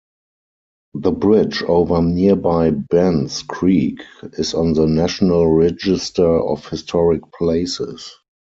The 0.95 1.11
bridge 1.11 1.61
over 1.61 2.01
nearby 2.01 2.71
Bens 2.71 3.43
Creek 3.43 3.99
is 4.23 4.55
on 4.55 4.73
the 4.73 4.87
National 4.87 5.45
Register 5.53 6.39
of 6.41 6.65
Historic 6.67 7.21
Places. 7.33 8.11